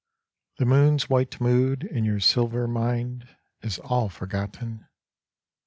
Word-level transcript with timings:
The 0.57 0.65
moon's 0.65 1.11
white 1.11 1.39
mood 1.39 1.83
In 1.83 2.05
your 2.05 2.19
silver 2.19 2.67
mind 2.67 3.35
Is 3.61 3.77
all 3.77 4.09
forgotten. 4.09 4.87